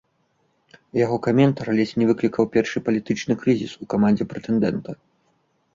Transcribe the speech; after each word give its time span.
Яго 1.05 1.17
каментар 1.27 1.65
ледзь 1.81 1.93
не 2.03 2.07
выклікаў 2.13 2.43
першы 2.57 2.77
палітычны 2.89 3.33
крызіс 3.45 3.71
у 3.85 3.91
камандзе 3.95 4.23
прэтэндэнта. 4.35 4.91